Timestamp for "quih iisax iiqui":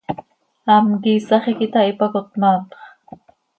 1.01-1.65